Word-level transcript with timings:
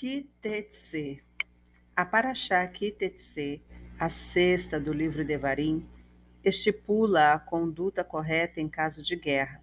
Kitetse. 0.00 1.22
A 1.94 2.06
Paraxá 2.06 2.66
Kitetse, 2.66 3.60
a 3.98 4.08
sexta 4.08 4.80
do 4.80 4.94
livro 4.94 5.22
Devarim, 5.26 5.86
estipula 6.42 7.34
a 7.34 7.38
conduta 7.38 8.02
correta 8.02 8.62
em 8.62 8.66
caso 8.66 9.02
de 9.02 9.14
guerra. 9.14 9.62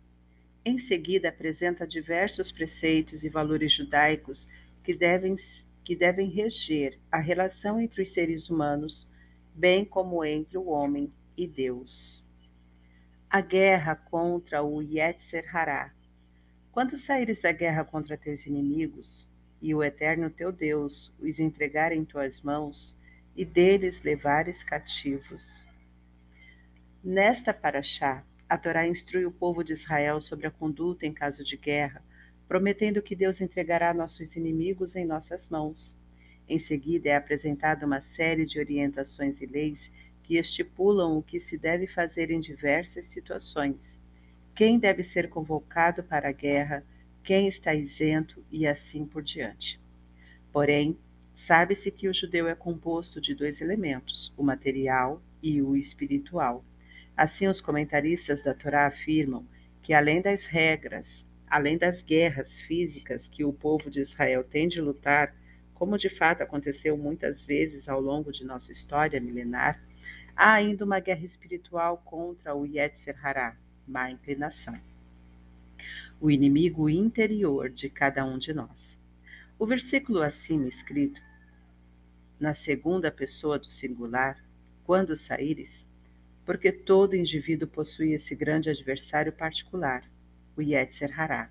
Em 0.64 0.78
seguida, 0.78 1.30
apresenta 1.30 1.88
diversos 1.88 2.52
preceitos 2.52 3.24
e 3.24 3.30
valores 3.30 3.74
judaicos 3.74 4.48
que 4.84 4.94
devem, 4.94 5.36
que 5.84 5.96
devem 5.96 6.30
reger 6.30 7.00
a 7.12 7.18
relação 7.18 7.82
entre 7.82 8.04
os 8.04 8.14
seres 8.14 8.48
humanos, 8.48 9.08
bem 9.56 9.84
como 9.84 10.24
entre 10.24 10.56
o 10.56 10.68
homem 10.68 11.12
e 11.36 11.48
Deus. 11.48 12.24
A 13.28 13.42
guerra 13.42 13.96
contra 13.96 14.62
o 14.62 14.84
Yetzer 14.84 15.50
Hará. 15.52 15.92
Quando 16.72 16.96
saíres 16.96 17.42
da 17.42 17.52
guerra 17.52 17.84
contra 17.84 18.16
teus 18.16 18.46
inimigos, 18.46 19.28
e 19.62 19.74
o 19.74 19.84
eterno 19.84 20.30
teu 20.30 20.52
Deus 20.52 21.12
os 21.20 21.40
entregar 21.40 21.92
em 21.92 22.06
tuas 22.06 22.42
mãos, 22.42 22.96
e 23.36 23.46
deles 23.46 24.02
levares 24.02 24.64
cativos. 24.64 25.64
Nesta 27.04 27.54
paraxá, 27.54 28.24
a 28.50 28.58
Torá 28.58 28.88
instrui 28.88 29.26
o 29.26 29.32
povo 29.32 29.64
de 29.64 29.74
Israel 29.74 30.20
sobre 30.20 30.48
a 30.48 30.52
conduta 30.52 31.06
em 31.06 31.14
caso 31.14 31.44
de 31.44 31.56
guerra, 31.56 32.04
prometendo 32.48 33.02
que 33.02 33.16
Deus 33.16 33.40
entregará 33.42 33.94
nossos 33.94 34.36
inimigos 34.36 34.96
em 34.96 35.06
nossas 35.06 35.50
mãos. 35.50 35.96
Em 36.48 36.58
seguida, 36.58 37.10
é 37.10 37.16
apresentada 37.16 37.86
uma 37.86 38.02
série 38.02 38.46
de 38.46 38.58
orientações 38.58 39.42
e 39.42 39.46
leis 39.46 39.92
que 40.24 40.38
estipulam 40.38 41.18
o 41.18 41.24
que 41.24 41.40
se 41.40 41.58
deve 41.58 41.88
fazer 41.88 42.32
em 42.32 42.40
diversas 42.40 43.06
situações. 43.06 44.02
Quem 44.56 44.80
deve 44.80 45.04
ser 45.04 45.30
convocado 45.30 46.04
para 46.04 46.30
a 46.30 46.34
guerra, 46.34 46.84
quem 47.28 47.46
está 47.46 47.76
isento 47.76 48.42
e 48.50 48.66
assim 48.66 49.06
por 49.06 49.22
diante. 49.22 49.78
Porém, 50.50 50.98
sabe-se 51.36 51.92
que 51.92 52.08
o 52.08 52.14
judeu 52.14 52.48
é 52.48 52.56
composto 52.56 53.20
de 53.20 53.36
dois 53.36 53.60
elementos, 53.60 54.34
o 54.38 54.42
material 54.42 55.22
e 55.44 55.62
o 55.62 55.76
espiritual. 55.76 56.64
Assim, 57.18 57.46
os 57.46 57.60
comentaristas 57.60 58.42
da 58.42 58.54
Torá 58.54 58.88
afirmam 58.88 59.46
que, 59.84 59.94
além 59.94 60.22
das 60.22 60.46
regras, 60.46 61.28
além 61.50 61.78
das 61.78 62.02
guerras 62.02 62.62
físicas 62.62 63.28
que 63.28 63.44
o 63.44 63.52
povo 63.52 63.92
de 63.92 64.00
Israel 64.00 64.42
tem 64.46 64.70
de 64.70 64.80
lutar, 64.80 65.36
como 65.74 65.98
de 65.98 66.10
fato 66.10 66.44
aconteceu 66.44 66.98
muitas 66.98 67.44
vezes 67.44 67.90
ao 67.90 68.00
longo 68.00 68.32
de 68.32 68.46
nossa 68.46 68.72
história 68.72 69.20
milenar, 69.20 69.84
há 70.34 70.54
ainda 70.54 70.86
uma 70.86 71.02
guerra 71.02 71.26
espiritual 71.26 72.02
contra 72.06 72.56
o 72.56 72.66
Yetzer 72.66 73.18
Hará, 73.22 73.58
má 73.86 74.10
inclinação, 74.10 74.80
o 76.20 76.32
inimigo 76.32 76.90
interior 76.90 77.70
de 77.70 77.90
cada 77.90 78.26
um 78.26 78.38
de 78.38 78.54
nós. 78.54 78.98
O 79.60 79.66
versículo 79.66 80.22
acima 80.22 80.68
escrito, 80.68 81.22
na 82.40 82.54
segunda 82.54 83.12
pessoa 83.12 83.58
do 83.58 83.70
singular, 83.70 84.38
quando 84.84 85.16
saíres, 85.16 85.88
porque 86.46 86.72
todo 86.72 87.16
indivíduo 87.16 87.68
possui 87.68 88.14
esse 88.14 88.36
grande 88.36 88.70
adversário 88.70 89.34
particular, 89.34 90.04
o 90.56 90.62
Yetzer 90.62 91.20
Hará. 91.20 91.50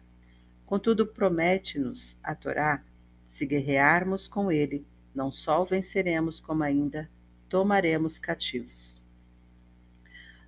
Contudo, 0.64 1.06
promete-nos 1.06 2.18
a 2.22 2.34
Torá, 2.34 2.82
se 3.28 3.44
guerrearmos 3.44 4.26
com 4.26 4.50
ele, 4.50 4.86
não 5.14 5.30
só 5.30 5.62
o 5.62 5.66
venceremos, 5.66 6.40
como 6.40 6.62
ainda 6.62 7.10
tomaremos 7.48 8.18
cativos. 8.18 9.00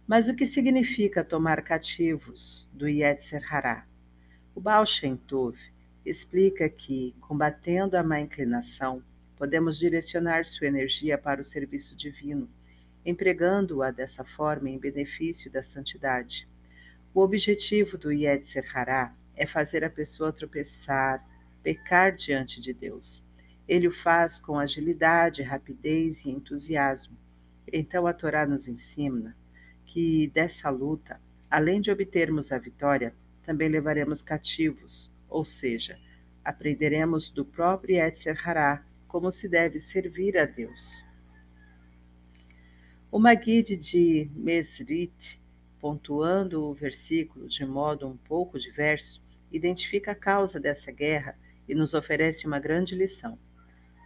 Mas 0.09 0.27
o 0.27 0.35
que 0.35 0.47
significa 0.47 1.23
tomar 1.23 1.61
cativos 1.61 2.67
do 2.73 2.89
Yetzer 2.89 3.43
Hará? 3.53 3.87
O 4.55 4.61
Baal 4.61 4.87
Shem 4.87 5.19
Tov 5.19 5.55
explica 6.03 6.67
que, 6.67 7.15
combatendo 7.21 7.95
a 7.95 8.03
má 8.03 8.19
inclinação, 8.19 9.03
podemos 9.37 9.79
direcionar 9.79 10.47
sua 10.47 10.67
energia 10.67 11.19
para 11.19 11.43
o 11.43 11.45
serviço 11.45 11.95
divino, 11.95 12.49
empregando-a 13.05 13.91
dessa 13.91 14.25
forma 14.25 14.71
em 14.71 14.79
benefício 14.79 15.53
da 15.53 15.63
santidade. 15.63 16.49
O 17.13 17.21
objetivo 17.21 17.99
do 17.99 18.11
Yetzer 18.11 18.65
Hará 18.75 19.15
é 19.37 19.45
fazer 19.45 19.85
a 19.85 19.91
pessoa 19.91 20.33
tropeçar, 20.33 21.23
pecar 21.63 22.15
diante 22.15 22.63
de 22.63 22.73
Deus. 22.73 23.23
Ele 23.69 23.87
o 23.87 23.93
faz 23.93 24.39
com 24.39 24.59
agilidade, 24.59 25.43
rapidez 25.43 26.25
e 26.25 26.31
entusiasmo. 26.31 27.15
Então 27.71 28.07
a 28.07 28.15
Torá 28.15 28.47
nos 28.47 28.67
ensina 28.67 29.37
que 29.89 30.29
dessa 30.29 30.69
luta, 30.71 31.21
além 31.51 31.81
de 31.81 31.91
obtermos 31.91 32.53
a 32.53 32.59
vitória, 32.59 33.15
também 33.43 33.69
levaremos 33.69 34.23
cativos, 34.23 35.11
ou 35.29 35.45
seja, 35.45 35.99
aprenderemos 36.45 37.31
do 37.31 37.45
próprio 37.45 37.97
Yetzer 37.97 38.39
Hará 38.47 38.85
como 39.07 39.33
se 39.33 39.49
deve 39.49 39.81
servir 39.81 40.37
a 40.37 40.45
Deus. 40.45 41.03
O 43.11 43.19
Maguide 43.19 43.77
de 43.77 44.31
Mesrit, 44.35 45.41
pontuando 45.81 46.63
o 46.63 46.75
versículo 46.75 47.49
de 47.49 47.65
modo 47.65 48.07
um 48.07 48.17
pouco 48.17 48.59
diverso, 48.59 49.23
identifica 49.51 50.13
a 50.13 50.15
causa 50.15 50.61
dessa 50.61 50.93
guerra 50.93 51.35
e 51.67 51.75
nos 51.75 51.95
oferece 51.95 52.47
uma 52.47 52.59
grande 52.59 52.95
lição. 52.95 53.39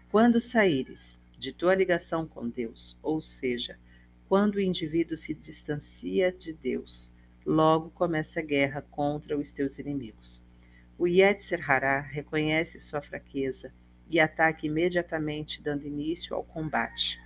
Quando 0.08 0.38
saíres 0.38 1.20
de 1.36 1.52
tua 1.52 1.74
ligação 1.74 2.24
com 2.28 2.48
Deus, 2.48 2.96
ou 3.02 3.20
seja, 3.20 3.76
quando 4.32 4.54
o 4.54 4.60
indivíduo 4.62 5.14
se 5.14 5.34
distancia 5.34 6.32
de 6.32 6.54
Deus, 6.54 7.12
logo 7.44 7.90
começa 7.90 8.40
a 8.40 8.42
guerra 8.42 8.80
contra 8.80 9.36
os 9.36 9.52
teus 9.52 9.78
inimigos. 9.78 10.42
O 10.96 11.06
Yetzer 11.06 11.70
Hará 11.70 12.00
reconhece 12.00 12.80
sua 12.80 13.02
fraqueza 13.02 13.70
e 14.08 14.18
ataca 14.18 14.66
imediatamente, 14.66 15.60
dando 15.60 15.86
início 15.86 16.34
ao 16.34 16.42
combate. 16.42 17.20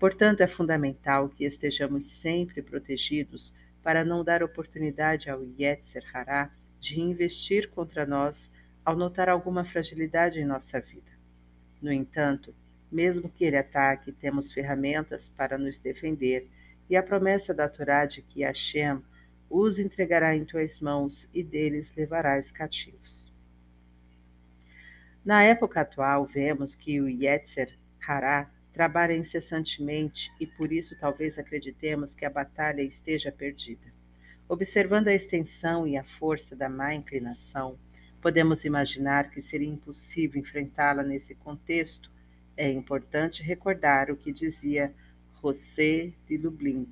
Portanto, 0.00 0.40
é 0.40 0.48
fundamental 0.48 1.28
que 1.28 1.44
estejamos 1.44 2.10
sempre 2.10 2.60
protegidos 2.60 3.54
para 3.80 4.04
não 4.04 4.24
dar 4.24 4.42
oportunidade 4.42 5.30
ao 5.30 5.44
Yetzer 5.44 6.04
Hará 6.12 6.50
de 6.80 7.00
investir 7.00 7.70
contra 7.70 8.04
nós 8.04 8.50
ao 8.84 8.96
notar 8.96 9.28
alguma 9.28 9.64
fragilidade 9.64 10.40
em 10.40 10.44
nossa 10.44 10.80
vida. 10.80 11.12
No 11.80 11.92
entanto, 11.92 12.52
mesmo 12.90 13.28
que 13.28 13.44
ele 13.44 13.56
ataque, 13.56 14.12
temos 14.12 14.52
ferramentas 14.52 15.28
para 15.28 15.58
nos 15.58 15.78
defender 15.78 16.48
e 16.88 16.96
a 16.96 17.02
promessa 17.02 17.52
da 17.52 17.68
Torá 17.68 18.06
de 18.06 18.22
que 18.22 18.42
Hashem 18.42 19.02
os 19.48 19.78
entregará 19.78 20.34
em 20.34 20.44
tuas 20.44 20.80
mãos 20.80 21.28
e 21.32 21.42
deles 21.42 21.92
levarás 21.94 22.50
cativos. 22.50 23.32
Na 25.24 25.42
época 25.42 25.80
atual, 25.80 26.24
vemos 26.24 26.74
que 26.74 27.00
o 27.00 27.08
Yetzer 27.08 27.76
Hará 28.06 28.48
trabalha 28.72 29.14
incessantemente 29.16 30.30
e 30.38 30.46
por 30.46 30.72
isso 30.72 30.96
talvez 31.00 31.38
acreditemos 31.38 32.14
que 32.14 32.24
a 32.24 32.30
batalha 32.30 32.82
esteja 32.82 33.32
perdida. 33.32 33.92
Observando 34.48 35.08
a 35.08 35.14
extensão 35.14 35.86
e 35.86 35.96
a 35.96 36.04
força 36.04 36.54
da 36.54 36.68
má 36.68 36.94
inclinação, 36.94 37.76
podemos 38.22 38.64
imaginar 38.64 39.30
que 39.30 39.42
seria 39.42 39.68
impossível 39.68 40.40
enfrentá-la 40.40 41.02
nesse 41.02 41.34
contexto. 41.34 42.10
É 42.56 42.70
importante 42.70 43.42
recordar 43.42 44.10
o 44.10 44.16
que 44.16 44.32
dizia 44.32 44.94
José 45.42 46.12
de 46.26 46.38
Lublin. 46.38 46.88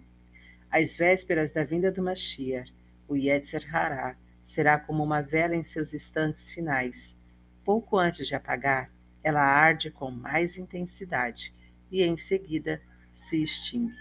Às 0.71 0.95
vésperas 0.95 1.53
da 1.53 1.65
vinda 1.65 1.91
do 1.91 2.03
Mashiach, 2.03 2.71
o 3.09 3.17
Yetzer 3.17 3.65
Hará 3.75 4.15
será 4.45 4.79
como 4.79 5.03
uma 5.03 5.23
vela 5.23 5.57
em 5.57 5.65
seus 5.65 5.95
instantes 5.95 6.51
finais. 6.51 7.17
Pouco 7.65 7.97
antes 7.97 8.27
de 8.27 8.35
apagar, 8.35 8.91
ela 9.23 9.41
arde 9.41 9.91
com 9.91 10.11
mais 10.11 10.59
intensidade 10.59 11.55
e 11.91 12.03
em 12.03 12.17
seguida 12.19 12.83
se 13.15 13.43
extingue. 13.43 13.97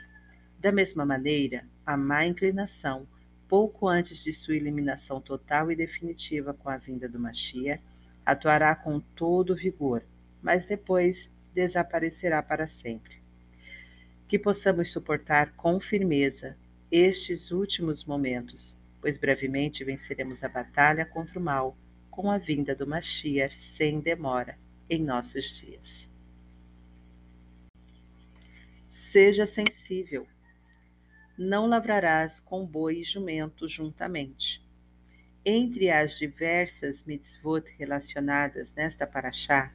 Da 0.59 0.71
mesma 0.71 1.05
maneira, 1.05 1.65
a 1.85 1.95
má 1.95 2.25
inclinação, 2.25 3.07
pouco 3.47 3.87
antes 3.87 4.21
de 4.21 4.33
sua 4.33 4.55
eliminação 4.55 5.21
total 5.21 5.71
e 5.71 5.75
definitiva 5.75 6.53
com 6.53 6.69
a 6.69 6.77
vinda 6.77 7.07
do 7.07 7.19
Machia, 7.19 7.79
atuará 8.25 8.75
com 8.75 8.99
todo 8.99 9.55
vigor, 9.55 10.03
mas 10.41 10.65
depois 10.65 11.29
desaparecerá 11.53 12.41
para 12.41 12.67
sempre. 12.67 13.21
Que 14.27 14.39
possamos 14.39 14.91
suportar 14.91 15.53
com 15.55 15.79
firmeza 15.79 16.57
estes 16.91 17.51
últimos 17.51 18.05
momentos, 18.05 18.77
pois 19.01 19.17
brevemente 19.17 19.83
venceremos 19.83 20.43
a 20.43 20.49
batalha 20.49 21.05
contra 21.05 21.39
o 21.39 21.41
mal 21.41 21.77
com 22.09 22.29
a 22.29 22.37
vinda 22.37 22.75
do 22.75 22.85
Machia 22.85 23.49
sem 23.49 23.99
demora 23.99 24.57
em 24.89 25.03
nossos 25.03 25.59
dias. 25.59 26.09
Seja 29.11 29.45
sensível. 29.45 30.27
Não 31.37 31.65
lavrarás 31.65 32.39
com 32.39 32.65
boi 32.65 32.99
e 32.99 33.03
jumento 33.03 33.67
juntamente. 33.67 34.63
Entre 35.45 35.89
as 35.89 36.17
diversas 36.17 37.03
mitzvot 37.03 37.67
relacionadas 37.77 38.71
nesta 38.73 39.05
paraxá, 39.05 39.73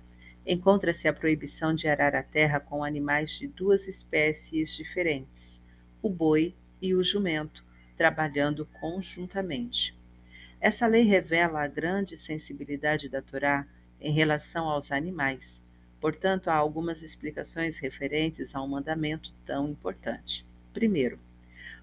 encontra-se 0.49 1.07
a 1.07 1.13
proibição 1.13 1.75
de 1.75 1.87
arar 1.87 2.15
a 2.15 2.23
terra 2.23 2.59
com 2.59 2.83
animais 2.83 3.33
de 3.33 3.47
duas 3.47 3.87
espécies 3.87 4.75
diferentes, 4.75 5.61
o 6.01 6.09
boi 6.09 6.55
e 6.81 6.95
o 6.95 7.05
jumento, 7.05 7.63
trabalhando 7.99 8.65
conjuntamente. 8.81 9.95
Essa 10.59 10.87
lei 10.87 11.03
revela 11.03 11.63
a 11.63 11.69
grande 11.69 12.17
sensibilidade 12.17 13.11
da 13.11 13.21
Torá 13.21 13.67
em 14.01 14.11
relação 14.11 14.67
aos 14.69 14.91
animais. 14.91 15.63
Portanto, 16.01 16.49
há 16.49 16.55
algumas 16.55 17.03
explicações 17.03 17.79
referentes 17.79 18.55
a 18.55 18.63
um 18.63 18.69
mandamento 18.69 19.31
tão 19.45 19.69
importante. 19.69 20.47
Primeiro, 20.73 21.19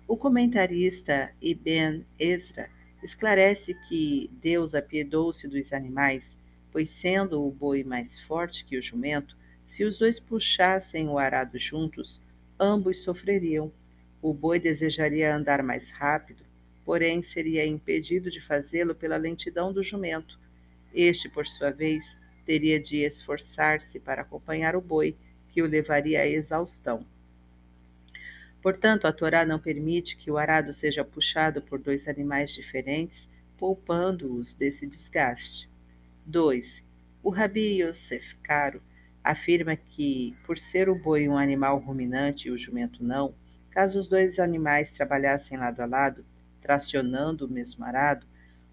o 0.07 0.17
comentarista 0.17 1.31
Ibn 1.39 2.03
Ezra 2.17 2.69
esclarece 3.03 3.75
que 3.87 4.29
Deus 4.41 4.73
apiedou-se 4.73 5.47
dos 5.47 5.71
animais, 5.71 6.39
pois 6.75 6.89
sendo 6.89 7.41
o 7.41 7.49
boi 7.49 7.85
mais 7.85 8.19
forte 8.19 8.65
que 8.65 8.77
o 8.77 8.81
jumento, 8.81 9.37
se 9.65 9.85
os 9.85 9.97
dois 9.97 10.19
puxassem 10.19 11.07
o 11.07 11.17
arado 11.17 11.57
juntos, 11.57 12.19
ambos 12.59 13.01
sofreriam. 13.01 13.71
O 14.21 14.33
boi 14.33 14.59
desejaria 14.59 15.33
andar 15.33 15.63
mais 15.63 15.89
rápido, 15.89 16.43
porém 16.83 17.21
seria 17.21 17.65
impedido 17.65 18.29
de 18.29 18.41
fazê-lo 18.41 18.93
pela 18.93 19.15
lentidão 19.15 19.71
do 19.71 19.81
jumento. 19.81 20.37
Este, 20.93 21.29
por 21.29 21.47
sua 21.47 21.71
vez, 21.71 22.17
teria 22.45 22.77
de 22.77 22.97
esforçar-se 22.97 23.97
para 23.97 24.23
acompanhar 24.23 24.75
o 24.75 24.81
boi, 24.81 25.15
que 25.53 25.61
o 25.61 25.65
levaria 25.65 26.23
à 26.23 26.27
exaustão. 26.27 27.05
Portanto, 28.61 29.07
a 29.07 29.13
Torá 29.13 29.45
não 29.45 29.59
permite 29.59 30.17
que 30.17 30.29
o 30.29 30.37
arado 30.37 30.73
seja 30.73 31.05
puxado 31.05 31.61
por 31.61 31.79
dois 31.79 32.05
animais 32.05 32.51
diferentes, 32.51 33.29
poupando-os 33.57 34.53
desse 34.53 34.85
desgaste. 34.85 35.73
2. 36.25 36.83
O 37.21 37.29
Rabi 37.29 37.83
Yosef 37.83 38.35
Caro 38.37 38.81
afirma 39.23 39.75
que, 39.75 40.35
por 40.45 40.57
ser 40.57 40.89
o 40.89 40.95
boi 40.95 41.27
um 41.27 41.37
animal 41.37 41.77
ruminante 41.77 42.47
e 42.47 42.51
o 42.51 42.57
jumento 42.57 43.03
não, 43.03 43.35
caso 43.69 43.99
os 43.99 44.07
dois 44.07 44.39
animais 44.39 44.91
trabalhassem 44.91 45.57
lado 45.57 45.81
a 45.81 45.85
lado, 45.85 46.25
tracionando 46.61 47.45
o 47.45 47.49
mesmo 47.49 47.85
arado, 47.85 48.25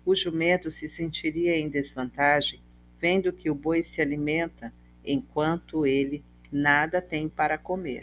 o 0.05 0.15
jumento 0.15 0.71
se 0.71 0.89
sentiria 0.89 1.57
em 1.59 1.69
desvantagem, 1.69 2.61
vendo 2.99 3.33
que 3.33 3.51
o 3.51 3.55
boi 3.55 3.83
se 3.83 4.01
alimenta 4.01 4.73
enquanto 5.05 5.87
ele 5.87 6.25
nada 6.51 7.03
tem 7.03 7.29
para 7.29 7.59
comer. 7.59 8.01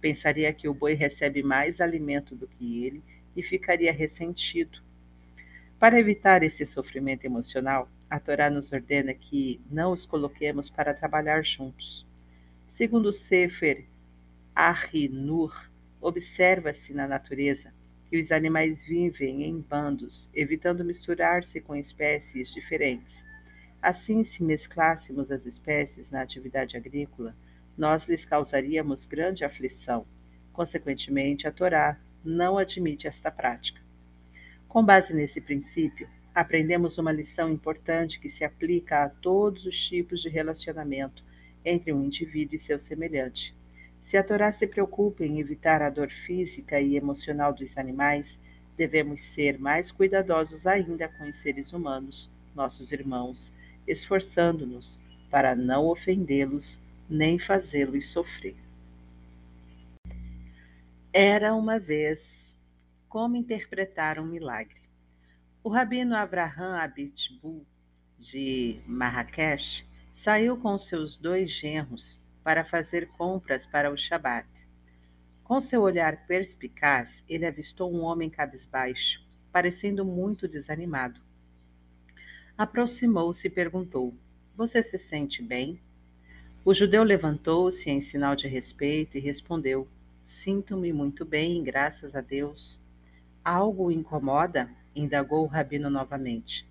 Pensaria 0.00 0.52
que 0.52 0.68
o 0.68 0.74
boi 0.74 0.94
recebe 0.94 1.42
mais 1.42 1.80
alimento 1.80 2.34
do 2.34 2.48
que 2.48 2.84
ele 2.84 3.02
e 3.36 3.42
ficaria 3.42 3.92
ressentido. 3.92 4.80
Para 5.78 6.00
evitar 6.00 6.42
esse 6.42 6.66
sofrimento 6.66 7.24
emocional, 7.24 7.88
a 8.10 8.18
Torá 8.18 8.48
nos 8.48 8.72
ordena 8.72 9.12
que 9.12 9.60
não 9.70 9.92
os 9.92 10.06
coloquemos 10.06 10.70
para 10.70 10.94
trabalhar 10.94 11.44
juntos. 11.44 12.06
Segundo 12.70 13.12
Sefer 13.12 13.84
Ahinur, 14.54 15.68
observa-se 16.00 16.94
na 16.94 17.06
natureza 17.06 17.72
que 18.08 18.18
os 18.18 18.32
animais 18.32 18.82
vivem 18.82 19.44
em 19.44 19.60
bandos, 19.60 20.30
evitando 20.34 20.84
misturar-se 20.84 21.60
com 21.60 21.76
espécies 21.76 22.52
diferentes. 22.52 23.26
Assim, 23.82 24.24
se 24.24 24.42
mesclássemos 24.42 25.30
as 25.30 25.44
espécies 25.44 26.10
na 26.10 26.22
atividade 26.22 26.76
agrícola, 26.76 27.36
nós 27.76 28.04
lhes 28.06 28.24
causaríamos 28.24 29.04
grande 29.04 29.44
aflição. 29.44 30.06
Consequentemente, 30.52 31.46
a 31.46 31.52
Torá 31.52 31.98
não 32.24 32.58
admite 32.58 33.06
esta 33.06 33.30
prática. 33.30 33.80
Com 34.66 34.84
base 34.84 35.14
nesse 35.14 35.40
princípio, 35.40 36.08
aprendemos 36.40 36.98
uma 36.98 37.10
lição 37.10 37.50
importante 37.50 38.20
que 38.20 38.28
se 38.28 38.44
aplica 38.44 39.02
a 39.02 39.08
todos 39.08 39.66
os 39.66 39.76
tipos 39.76 40.22
de 40.22 40.28
relacionamento 40.28 41.20
entre 41.64 41.92
um 41.92 42.04
indivíduo 42.04 42.54
e 42.54 42.60
seu 42.60 42.78
semelhante. 42.78 43.52
Se 44.04 44.16
a 44.16 44.22
Torá 44.22 44.52
se 44.52 44.64
preocupa 44.64 45.24
em 45.24 45.40
evitar 45.40 45.82
a 45.82 45.90
dor 45.90 46.08
física 46.08 46.80
e 46.80 46.96
emocional 46.96 47.52
dos 47.52 47.76
animais, 47.76 48.38
devemos 48.76 49.20
ser 49.20 49.58
mais 49.58 49.90
cuidadosos 49.90 50.64
ainda 50.64 51.08
com 51.08 51.28
os 51.28 51.34
seres 51.38 51.72
humanos, 51.72 52.30
nossos 52.54 52.92
irmãos, 52.92 53.52
esforçando-nos 53.84 55.00
para 55.28 55.56
não 55.56 55.86
ofendê-los 55.86 56.80
nem 57.10 57.40
fazê-los 57.40 58.12
sofrer. 58.12 58.54
Era 61.12 61.52
uma 61.52 61.80
vez 61.80 62.54
como 63.08 63.34
interpretar 63.34 64.20
um 64.20 64.26
milagre. 64.26 64.77
O 65.62 65.68
rabino 65.68 66.14
Abraham 66.14 66.76
Abitbul, 66.76 67.66
de 68.18 68.80
Marrakech, 68.86 69.84
saiu 70.14 70.56
com 70.56 70.78
seus 70.78 71.16
dois 71.16 71.50
genros 71.50 72.20
para 72.44 72.64
fazer 72.64 73.08
compras 73.08 73.66
para 73.66 73.90
o 73.90 73.96
Shabat. 73.96 74.48
Com 75.42 75.60
seu 75.60 75.82
olhar 75.82 76.26
perspicaz, 76.26 77.24
ele 77.28 77.44
avistou 77.44 77.92
um 77.92 78.02
homem 78.02 78.30
cabisbaixo, 78.30 79.20
parecendo 79.52 80.04
muito 80.04 80.46
desanimado. 80.46 81.20
Aproximou-se 82.56 83.46
e 83.46 83.50
perguntou: 83.50 84.14
Você 84.56 84.80
se 84.82 84.96
sente 84.96 85.42
bem? 85.42 85.80
O 86.64 86.72
judeu 86.72 87.02
levantou-se 87.02 87.90
em 87.90 88.00
sinal 88.00 88.36
de 88.36 88.46
respeito 88.46 89.16
e 89.18 89.20
respondeu: 89.20 89.88
Sinto-me 90.24 90.92
muito 90.92 91.24
bem, 91.24 91.62
graças 91.64 92.14
a 92.14 92.20
Deus. 92.20 92.80
Algo 93.44 93.90
incomoda? 93.90 94.70
Indagou 94.98 95.44
o 95.44 95.48
rabino 95.48 95.88
novamente. 95.88 96.66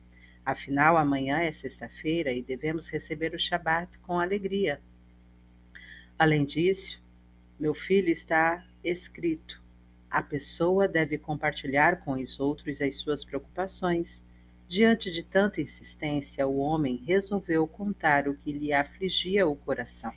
Afinal, 0.45 0.97
amanhã 0.97 1.39
é 1.39 1.51
sexta-feira 1.51 2.31
e 2.31 2.41
devemos 2.41 2.87
receber 2.87 3.33
o 3.33 3.39
Shabat 3.39 3.97
com 3.99 4.19
alegria. 4.19 4.79
Além 6.17 6.45
disso, 6.45 7.01
meu 7.59 7.73
filho 7.73 8.09
está 8.09 8.65
escrito: 8.83 9.61
a 10.09 10.21
pessoa 10.21 10.87
deve 10.87 11.17
compartilhar 11.17 12.01
com 12.01 12.13
os 12.13 12.39
outros 12.39 12.81
as 12.81 12.95
suas 12.95 13.25
preocupações. 13.25 14.23
Diante 14.67 15.11
de 15.11 15.23
tanta 15.23 15.61
insistência, 15.61 16.47
o 16.47 16.57
homem 16.57 17.03
resolveu 17.05 17.67
contar 17.67 18.27
o 18.27 18.35
que 18.35 18.51
lhe 18.51 18.73
afligia 18.73 19.47
o 19.47 19.55
coração. 19.55 20.13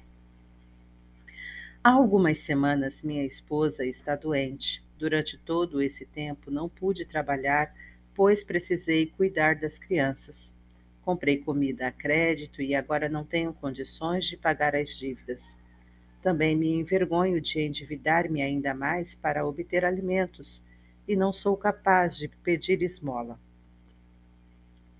Há 1.83 1.91
algumas 1.91 2.41
semanas 2.41 3.03
minha 3.03 3.25
esposa 3.25 3.85
está 3.85 4.15
doente. 4.15 4.83
Durante 4.99 5.39
todo 5.39 5.81
esse 5.81 6.05
tempo 6.05 6.51
não 6.51 6.69
pude 6.69 7.05
trabalhar, 7.05 7.75
pois 8.21 8.45
precisei 8.45 9.07
cuidar 9.07 9.55
das 9.55 9.79
crianças. 9.79 10.55
Comprei 11.03 11.39
comida 11.39 11.87
a 11.87 11.91
crédito 11.91 12.61
e 12.61 12.75
agora 12.75 13.09
não 13.09 13.25
tenho 13.25 13.51
condições 13.55 14.27
de 14.27 14.37
pagar 14.37 14.77
as 14.77 14.91
dívidas. 14.91 15.43
Também 16.23 16.55
me 16.55 16.69
envergonho 16.69 17.41
de 17.41 17.59
endividar-me 17.63 18.43
ainda 18.43 18.75
mais 18.75 19.15
para 19.15 19.47
obter 19.47 19.87
alimentos 19.87 20.63
e 21.09 21.17
não 21.17 21.33
sou 21.33 21.57
capaz 21.57 22.15
de 22.15 22.29
pedir 22.29 22.83
esmola. 22.83 23.41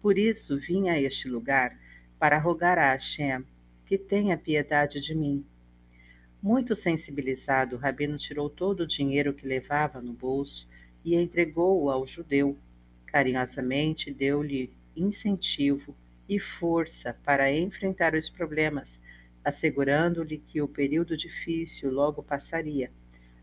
Por 0.01 0.17
isso 0.17 0.59
vim 0.59 0.89
a 0.89 0.99
este 0.99 1.29
lugar 1.29 1.79
para 2.19 2.39
rogar 2.39 2.79
a 2.79 2.93
Hashem 2.93 3.45
que 3.85 3.99
tenha 3.99 4.39
piedade 4.39 4.99
de 4.99 5.15
mim. 5.15 5.45
Muito 6.43 6.75
sensibilizado, 6.75 7.77
o 7.77 7.79
rabino 7.79 8.17
tirou 8.17 8.49
todo 8.49 8.85
o 8.85 8.89
dinheiro 8.89 9.35
que 9.35 9.47
levava 9.47 10.01
no 10.01 10.15
bolso 10.15 10.67
e 11.05 11.15
entregou-o 11.15 11.91
ao 11.91 12.07
judeu. 12.07 12.57
Carinhosamente 13.11 14.13
deu-lhe 14.13 14.73
incentivo 14.97 15.97
e 16.29 16.39
força 16.39 17.17
para 17.25 17.53
enfrentar 17.53 18.15
os 18.15 18.31
problemas, 18.31 19.01
assegurando-lhe 19.45 20.39
que 20.39 20.63
o 20.63 20.69
período 20.69 21.17
difícil 21.17 21.91
logo 21.91 22.23
passaria. 22.23 22.91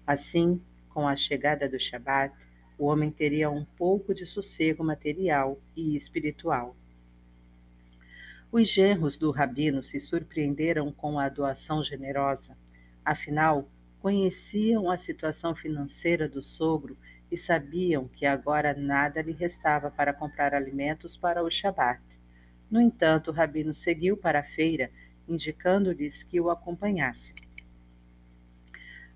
Assim, 0.05 0.61
com 0.89 1.05
a 1.05 1.15
chegada 1.17 1.67
do 1.67 1.77
Shabat, 1.77 2.33
o 2.77 2.85
homem 2.85 3.11
teria 3.11 3.49
um 3.49 3.65
pouco 3.65 4.13
de 4.13 4.25
sossego 4.25 4.83
material 4.83 5.59
e 5.75 5.97
espiritual. 5.97 6.75
Os 8.49 8.69
genros 8.69 9.17
do 9.17 9.31
rabino 9.31 9.83
se 9.83 9.99
surpreenderam 9.99 10.91
com 10.93 11.19
a 11.19 11.27
doação 11.27 11.83
generosa. 11.83 12.57
Afinal, 13.03 13.69
conheciam 13.99 14.89
a 14.89 14.97
situação 14.97 15.53
financeira 15.53 16.29
do 16.29 16.41
sogro 16.41 16.97
e 17.31 17.37
sabiam 17.37 18.07
que 18.07 18.25
agora 18.25 18.73
nada 18.73 19.21
lhe 19.21 19.33
restava 19.33 19.91
para 19.91 20.13
comprar 20.13 20.53
alimentos 20.53 21.17
para 21.17 21.43
o 21.43 21.49
Shabat. 21.49 22.01
No 22.69 22.81
entanto, 22.81 23.31
o 23.31 23.33
rabino 23.33 23.73
seguiu 23.73 24.17
para 24.17 24.39
a 24.39 24.43
feira, 24.43 24.89
indicando-lhes 25.27 26.23
que 26.23 26.39
o 26.39 26.49
acompanhassem. 26.49 27.33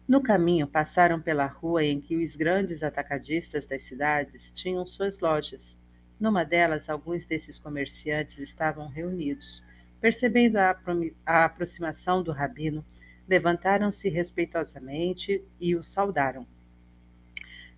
No 0.08 0.22
caminho, 0.22 0.68
passaram 0.68 1.22
pela 1.22 1.46
rua 1.46 1.84
em 1.84 2.02
que 2.02 2.18
os 2.18 2.36
grandes 2.36 2.84
atacadistas 2.84 3.66
das 3.66 3.84
cidades 3.84 4.52
tinham 4.52 4.86
suas 4.86 5.20
lojas. 5.20 5.78
Numa 6.20 6.44
delas, 6.44 6.90
alguns 6.90 7.26
desses 7.26 7.58
comerciantes 7.58 8.38
estavam 8.38 8.88
reunidos. 8.88 9.64
Percebendo 10.02 10.58
a, 10.58 10.78
a 11.26 11.46
aproximação 11.46 12.22
do 12.22 12.32
rabino, 12.32 12.84
levantaram-se 13.28 14.10
respeitosamente 14.10 15.44
e 15.60 15.76
o 15.76 15.84
saudaram. 15.84 16.46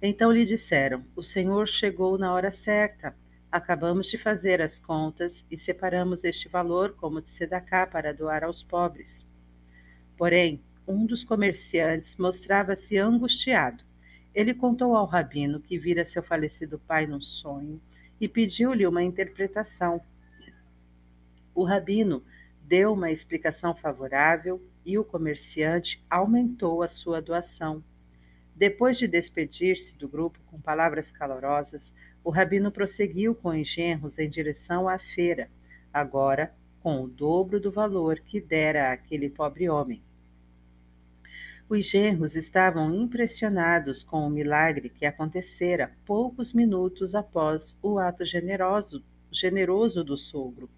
Então 0.06 0.34
lhe 0.34 0.44
disseram: 0.44 1.06
O 1.16 1.24
senhor 1.24 1.66
chegou 1.66 2.18
na 2.18 2.34
hora 2.34 2.52
certa. 2.52 3.16
Acabamos 3.50 4.08
de 4.08 4.18
fazer 4.18 4.62
as 4.62 4.78
contas 4.78 5.46
e 5.50 5.58
separamos 5.58 6.26
este 6.26 6.50
valor 6.50 6.94
como 6.98 7.22
de 7.22 7.32
sedacá 7.32 7.88
para 7.88 8.14
doar 8.14 8.44
aos 8.44 8.62
pobres. 8.62 9.26
Porém, 10.18 10.62
um 10.86 11.06
dos 11.06 11.24
comerciantes 11.24 12.18
mostrava-se 12.18 12.98
angustiado. 12.98 13.82
Ele 14.36 14.54
contou 14.54 14.94
ao 14.94 15.06
rabino 15.06 15.62
que 15.62 15.80
vira 15.80 16.04
seu 16.04 16.22
falecido 16.22 16.78
pai 16.80 17.08
num 17.08 17.22
sonho 17.22 17.80
e 18.20 18.28
pediu-lhe 18.28 18.86
uma 18.86 19.04
interpretação. 19.04 20.02
O 21.56 21.64
rabino 21.64 22.22
deu 22.62 22.92
uma 22.92 23.10
explicação 23.10 23.74
favorável 23.74 24.62
e 24.86 24.98
o 24.98 25.06
comerciante 25.06 26.04
aumentou 26.10 26.84
a 26.84 26.90
sua 26.90 27.22
doação. 27.22 27.82
Depois 28.56 28.98
de 28.98 29.08
despedir-se 29.08 29.98
do 29.98 30.08
grupo 30.08 30.40
com 30.46 30.62
palavras 30.62 31.12
calorosas, 31.12 31.94
o 32.24 32.30
rabino 32.30 32.72
prosseguiu 32.72 33.34
com 33.34 33.50
os 33.50 33.68
genros 33.68 34.20
em 34.20 34.30
direção 34.30 34.88
à 34.88 35.00
feira, 35.00 35.50
agora 35.92 36.54
com 36.80 37.02
o 37.02 37.08
dobro 37.08 37.60
do 37.60 37.72
valor 37.72 38.20
que 38.20 38.40
dera 38.40 38.92
àquele 38.92 39.30
pobre 39.30 39.70
homem. 39.70 40.04
Os 41.70 41.90
genros 41.90 42.36
estavam 42.36 42.94
impressionados 42.94 44.04
com 44.04 44.28
o 44.28 44.30
milagre 44.30 44.90
que 44.90 45.06
acontecera 45.06 45.96
poucos 46.06 46.54
minutos 46.54 47.16
após 47.16 47.78
o 47.82 47.98
ato 47.98 48.24
generoso, 48.26 49.04
generoso 49.32 50.04
do 50.04 50.18
sogro. 50.18 50.70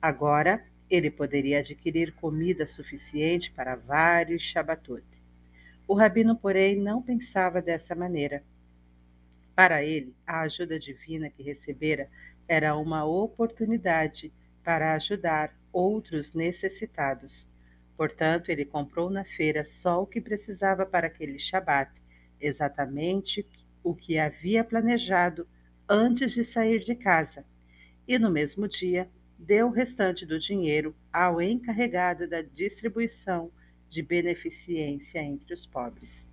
Agora 0.00 0.64
ele 0.88 1.10
poderia 1.10 1.58
adquirir 1.58 2.14
comida 2.14 2.66
suficiente 2.66 3.50
para 3.50 3.74
vários 3.74 4.42
Shabbatot. 4.42 5.04
O 5.86 5.94
rabino, 5.94 6.34
porém, 6.34 6.76
não 6.80 7.02
pensava 7.02 7.60
dessa 7.60 7.94
maneira. 7.94 8.42
Para 9.54 9.84
ele, 9.84 10.14
a 10.26 10.40
ajuda 10.40 10.78
divina 10.78 11.30
que 11.30 11.42
recebera 11.42 12.08
era 12.48 12.76
uma 12.76 13.04
oportunidade 13.04 14.32
para 14.64 14.94
ajudar 14.94 15.54
outros 15.72 16.32
necessitados. 16.32 17.46
Portanto, 17.96 18.48
ele 18.48 18.64
comprou 18.64 19.10
na 19.10 19.24
feira 19.24 19.64
só 19.64 20.02
o 20.02 20.06
que 20.06 20.20
precisava 20.20 20.84
para 20.86 21.06
aquele 21.06 21.38
Shabat, 21.38 21.92
exatamente 22.40 23.46
o 23.82 23.94
que 23.94 24.18
havia 24.18 24.64
planejado 24.64 25.46
antes 25.88 26.32
de 26.32 26.44
sair 26.44 26.80
de 26.80 26.94
casa, 26.94 27.44
e 28.08 28.18
no 28.18 28.30
mesmo 28.30 28.66
dia 28.66 29.08
deu 29.38 29.68
o 29.68 29.70
restante 29.70 30.24
do 30.24 30.38
dinheiro 30.38 30.94
ao 31.12 31.40
encarregado 31.40 32.26
da 32.26 32.40
distribuição 32.40 33.52
de 33.88 34.02
beneficência 34.02 35.20
entre 35.20 35.54
os 35.54 35.66
pobres. 35.66 36.26